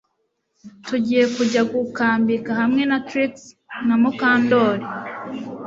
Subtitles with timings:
[0.87, 3.33] Tugiye kujya gukambika hamwe na Trix
[3.87, 4.85] na Mukandoli